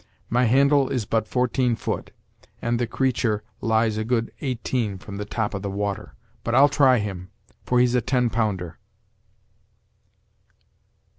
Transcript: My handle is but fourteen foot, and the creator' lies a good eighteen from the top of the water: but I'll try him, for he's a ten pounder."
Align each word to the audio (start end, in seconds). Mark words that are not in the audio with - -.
My 0.31 0.45
handle 0.45 0.89
is 0.89 1.05
but 1.05 1.27
fourteen 1.27 1.75
foot, 1.75 2.09
and 2.59 2.79
the 2.79 2.87
creator' 2.87 3.43
lies 3.61 3.97
a 3.97 4.03
good 4.03 4.31
eighteen 4.41 4.97
from 4.97 5.17
the 5.17 5.25
top 5.25 5.53
of 5.53 5.61
the 5.61 5.69
water: 5.69 6.15
but 6.43 6.55
I'll 6.55 6.69
try 6.69 6.97
him, 6.97 7.29
for 7.63 7.79
he's 7.79 7.93
a 7.93 8.01
ten 8.01 8.31
pounder." 8.31 8.79